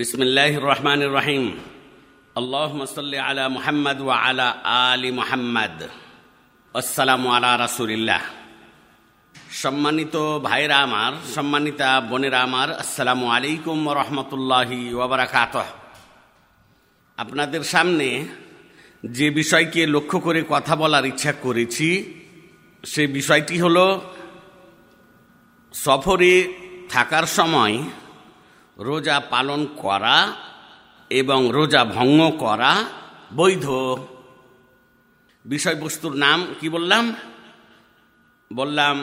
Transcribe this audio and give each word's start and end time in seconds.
বিসমিল্লাহ 0.00 0.52
রহমান 0.70 1.00
রহিম 1.18 1.44
আল্লাহ 2.40 2.70
মসল্লি 2.82 3.18
আলা 3.28 3.44
মুহাম্মদ 3.56 3.98
ওয়া 4.06 4.16
আলা 4.24 4.46
আলী 4.90 5.10
মুহাম্মদ 5.20 5.76
আসসালামু 6.74 7.28
আলা 7.36 7.50
রাসুলিল্লাহ 7.64 8.22
সম্মানিত 9.62 10.14
ভাইরা 10.48 10.76
আমার, 10.86 11.12
সম্মানিতা 11.36 11.88
বোনেরা 12.10 12.40
আমার, 12.48 12.68
আসসালামু 12.82 13.26
আলাইকুম 13.36 13.78
রহমতুল্লাহি 14.00 14.80
ওবরাকাত 15.04 15.54
আপনাদের 17.18 17.62
সামনে 17.72 18.08
যে 19.04 19.26
বিষয়কে 19.40 19.80
লক্ষ্য 19.94 20.18
করে 20.26 20.40
কথা 20.52 20.74
বলার 20.80 21.04
ইচ্ছা 21.12 21.32
করেছি, 21.44 21.88
সে 22.84 23.02
বিষয়টি 23.18 23.56
হল 23.64 23.78
সফরে 25.74 26.32
থাকার 26.92 27.26
সময় 27.38 27.76
রোজা 28.77 29.17
পালন 29.31 29.61
করা 29.75 30.17
এবং 31.11 31.39
রোজা 31.51 31.81
ভঙ্গ 31.95 32.19
করা 32.39 32.71
বৈধ 33.35 33.67
বিষয়বস্তুর 35.45 36.13
নাম 36.15 36.39
কি 36.59 36.67
বললাম 36.69 37.03
বললাম 38.51 38.95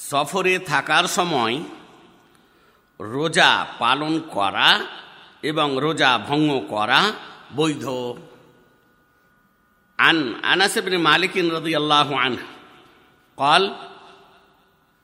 সফরে 0.00 0.54
থাকার 0.66 1.04
সময় 1.08 1.54
রোজা 3.00 3.50
পালন 3.78 4.12
করা 4.28 4.68
এবং 5.42 5.68
রোজা 5.76 6.10
ভঙ্গ 6.28 6.50
করা 6.68 7.00
বৈধ 7.56 7.86
আন 9.98 10.18
আনাস 10.44 10.74
ইবনে 10.78 10.98
মালিক 11.08 11.34
রাদিয়াল্লাহু 11.56 12.14
আনহু 12.16 12.46
قال 13.38 13.62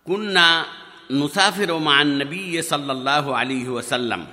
كنا 0.06 0.48
نسافر 1.10 1.78
مع 1.78 2.02
النبي 2.02 2.62
صلى 2.62 2.92
الله 2.92 3.36
عليه 3.36 3.68
وسلم 3.68 4.26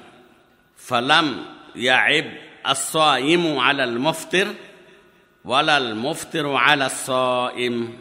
فلم 0.77 1.45
يعب 1.75 2.25
الصائم 2.69 3.57
على 3.59 3.83
المفطر 3.83 4.47
ولا 5.45 5.77
المفطر 5.77 6.53
على 6.55 6.85
الصائم 6.85 7.97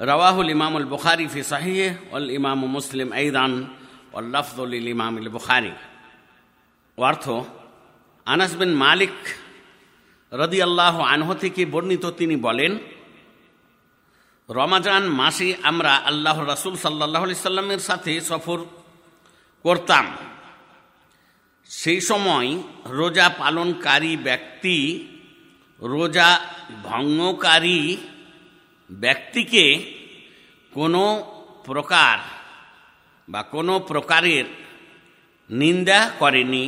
رواه 0.00 0.40
الإمام 0.40 0.76
البخاري 0.76 1.28
في 1.28 1.42
صحيحه 1.42 1.96
والإمام 2.12 2.74
مسلم 2.74 3.12
أيضا 3.12 3.68
واللفظ 4.12 4.60
للإمام 4.60 5.18
البخاري 5.18 5.74
অর্থ 6.98 7.26
আনাস 8.26 8.52
বিন 8.56 8.70
মালিক 8.84 9.16
রদি 10.32 10.58
আল্লাহ 10.62 10.94
আনহ 11.14 11.28
থেকে 11.34 11.62
বর্ণিত 11.64 12.04
তিনি 12.20 12.36
বলেন 12.36 12.72
রমাজান 14.49 15.03
মাসে 15.03 15.55
আমরা 15.63 15.93
আল্লাহ 15.95 16.37
রাসুল 16.45 16.75
সাল্লাহ 16.75 17.23
সাল্লামের 17.33 17.79
সাথে 17.79 18.21
সফর 18.21 18.59
করতাম। 19.63 20.05
সেই 21.69 22.01
সময় 22.01 22.49
রোজা 22.85 23.29
পালনকারী 23.29 24.17
ব্যক্তি, 24.17 24.77
রোজা 25.81 26.29
ভঙ্গকারী 26.83 27.97
ব্যক্তিকে 28.89 29.65
কোনো 30.73 31.03
প্রকার 31.65 32.17
বা 33.29 33.41
কোনো 33.43 33.79
প্রকারের 33.79 34.45
নিন্দা 35.49 36.11
করেনি 36.19 36.65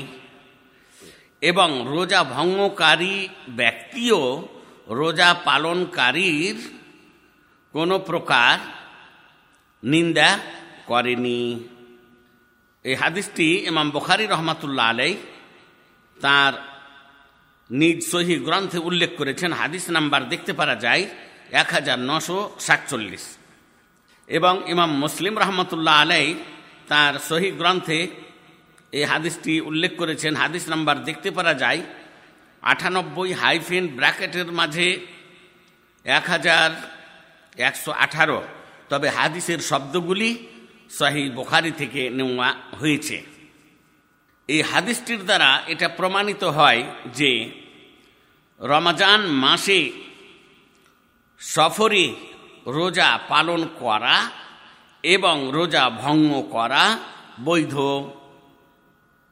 এবং 1.42 1.70
রোজা 1.88 2.24
ভঙ্গকারী 2.24 3.28
ব্যক্তিও 3.50 4.48
রোজা 4.90 5.34
পালনকারীর 5.34 6.79
কোনো 7.74 8.00
প্রকার 8.00 8.58
নিন্দা 9.84 10.30
করেনি। 10.86 11.40
এই 12.84 12.96
হাদিসটি 12.96 13.48
ইমাম 13.68 13.88
বখারি 13.92 14.26
রহমাতুল্লাহ 14.26 14.86
আলাই 14.90 15.18
তার 16.22 16.54
নিজ 17.72 18.00
সহি 18.12 18.36
গ্রন্থে 18.36 18.80
উল্লেখ 18.80 19.12
করেছেন। 19.18 19.54
হাদিস 19.54 19.90
নাম্বার 19.90 20.22
দেখতে 20.30 20.54
পারা 20.54 20.76
যায় 20.76 21.04
এক 21.52 21.70
হাজার 21.70 22.00
নশো 22.00 22.38
সাতচল্লিশ। 22.60 23.26
এবং 24.28 24.54
ইমাম 24.68 24.92
মুসলিম 24.94 25.34
রহমতুল্লাহ 25.38 25.96
আলাই 26.02 26.36
তার 26.88 27.14
সহি 27.20 27.50
গ্রন্থে 27.52 28.00
এই 28.92 29.04
হাদিসটি 29.04 29.62
উল্লেখ 29.62 29.92
করেছেন। 29.98 30.36
হাদিস 30.36 30.64
নাম্বার 30.70 31.04
দেখতে 31.04 31.30
পারা 31.32 31.54
যায় 31.54 31.82
আটানব্বই 32.62 33.34
হাইফেন 33.34 33.88
ব্র্যাকেটের 33.88 34.50
মাঝে 34.52 34.88
এক 36.06 36.26
হাজার 36.30 36.70
একশো 37.68 37.92
আঠারো। 37.92 38.40
তবে 38.90 39.08
হাদিসের 39.10 39.60
শব্দগুলি 39.60 40.30
সহি 40.98 41.24
বোখারি 41.30 41.72
থেকে 41.72 42.02
নেওয়া 42.10 42.50
হয়েছে। 42.80 43.18
এই 44.48 44.62
হাদিসটির 44.62 45.22
দ্বারা 45.26 45.50
এটা 45.68 45.88
প্রমাণিত 45.90 46.44
হয় 46.44 46.84
যে 47.06 47.32
রমাজান 48.60 49.22
মাসে 49.44 49.92
সফরে 51.40 52.06
রোজা 52.68 53.10
পালন 53.30 53.62
করা 53.80 54.18
এবং 55.04 55.36
রোজা 55.52 55.90
ভঙ্গ 55.90 56.32
করা 56.52 56.84
বৈধ। 57.44 57.76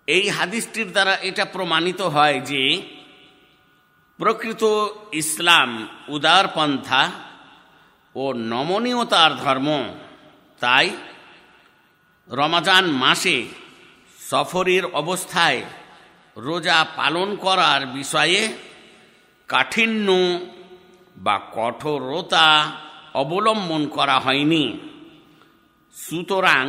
এই 0.08 0.30
হাদিসটির 0.30 0.92
দ্বারা 0.92 1.14
এটা 1.30 1.46
প্রমাণিত 1.46 2.02
হয় 2.02 2.38
যে 2.42 2.64
প্রকৃত 4.20 4.64
ইসলাম 5.14 5.70
উদারপন্থা 6.10 7.02
ও 8.16 8.34
নমনীয়তার 8.34 9.32
ধর্ম। 9.36 9.70
তাই 10.60 10.88
রমাজান 12.30 12.86
মাসে 12.86 13.38
সফরের 14.30 14.86
অবস্থায় 14.86 15.62
রোজা 16.38 16.86
পালন 16.96 17.36
করার 17.36 17.86
বিষয়ে 17.88 18.54
কাঠিন্য 19.48 20.08
বা 21.18 21.36
কঠোরতা 21.54 22.48
অবলম্বন 23.14 23.88
করা 23.88 24.20
হয়নি। 24.20 24.80
সুতরাং 25.96 26.66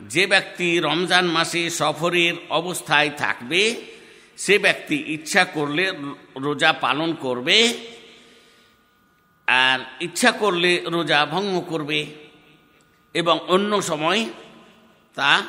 যে 0.00 0.26
ব্যক্তি 0.26 0.78
রমজান 0.78 1.26
মাসে 1.26 1.70
সফরের 1.70 2.34
অবস্থায় 2.50 3.10
থাকবে, 3.10 3.62
সে 4.36 4.58
ব্যক্তি 4.58 4.96
ইচ্ছা 5.06 5.44
করলে 5.44 5.84
রোজা 6.36 6.72
পালন 6.72 7.14
করবে 7.14 7.56
আর 9.50 9.78
ইচ্ছা 10.00 10.32
করলে 10.32 10.84
রোজা 10.86 11.26
ভঙ্গ 11.26 11.60
করবে 11.68 12.06
এবং 13.14 13.40
অন্য 13.48 13.82
সময় 13.82 14.20
তা 15.14 15.42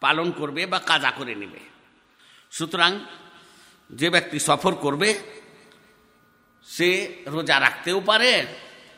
পালন 0.00 0.30
করবে 0.30 0.66
বা 0.66 0.78
কাজা 0.78 1.10
করে 1.10 1.34
নেবে। 1.34 1.60
সুতরাং 2.50 2.98
যে 3.90 4.10
ব্যক্তি 4.10 4.38
সফর 4.38 4.74
করবে, 4.74 5.18
সে 6.68 7.14
রোজা 7.26 7.60
রাখতেও 7.60 8.00
পারে 8.00 8.46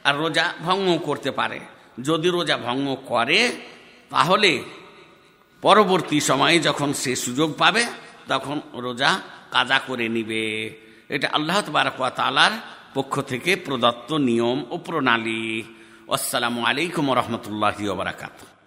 আর 0.04 0.14
রোজা 0.16 0.54
ভঙ্গ 0.60 0.98
করতে 0.98 1.30
পারে। 1.30 1.60
যদি 2.02 2.28
রোজা 2.28 2.56
ভঙ্গ 2.56 2.96
করে, 3.06 3.52
তাহলে 4.10 4.64
পরবর্তী 5.60 6.20
সময়ে 6.20 6.58
যখন 6.58 6.92
সে 6.92 7.16
সুযোগ 7.16 7.58
পাবে, 7.58 7.86
তখন 8.28 8.60
রোজা 8.72 9.20
কাজা 9.50 9.78
করে 9.78 10.08
নিবে। 10.08 10.42
এটা 11.08 11.28
আল্লাহ 11.32 11.62
তবারকুয়া 11.62 12.10
তালার 12.10 12.50
পক্ষ 12.94 13.14
থেকে 13.20 13.50
প্রদত্ত 13.56 14.10
নিয়ম 14.28 14.58
ও 14.70 14.76
প্রণালী। 14.78 15.40
আসসালামু 16.16 16.60
আলাইকুম 16.64 17.04
রহমতুল্লাহ 17.14 17.76
ওবরাকাতু 17.90 18.57